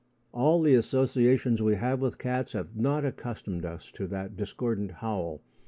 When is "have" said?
1.75-1.99, 2.53-2.75